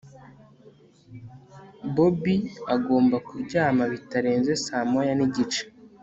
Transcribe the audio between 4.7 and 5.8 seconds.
moya nigice